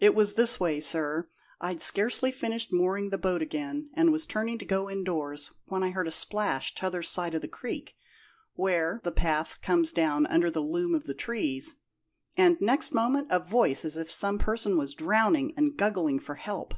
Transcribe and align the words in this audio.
'It 0.00 0.14
was 0.14 0.34
this 0.34 0.60
way, 0.60 0.78
sir: 0.78 1.30
I'd 1.58 1.80
scarcely 1.80 2.30
finished 2.30 2.74
mooring 2.74 3.08
the 3.08 3.16
boat 3.16 3.40
again, 3.40 3.88
and 3.94 4.12
was 4.12 4.26
turning 4.26 4.58
to 4.58 4.66
go 4.66 4.90
indoors, 4.90 5.50
when 5.64 5.82
I 5.82 5.92
heard 5.92 6.06
a 6.06 6.10
splash, 6.10 6.74
t'other 6.74 7.02
side 7.02 7.34
of 7.34 7.40
the 7.40 7.48
creek, 7.48 7.94
where; 8.52 9.00
the 9.02 9.10
path 9.10 9.62
comes 9.62 9.94
down 9.94 10.26
under 10.26 10.50
the 10.50 10.60
loom 10.60 10.94
of 10.94 11.04
the 11.04 11.14
trees, 11.14 11.76
and, 12.36 12.60
next 12.60 12.92
moment, 12.92 13.28
a 13.30 13.38
voice 13.40 13.82
as 13.82 13.96
if 13.96 14.12
some 14.12 14.36
person 14.36 14.76
was 14.76 14.92
drowning 14.92 15.54
and 15.56 15.74
guggling 15.74 16.20
for 16.20 16.34
help. 16.34 16.74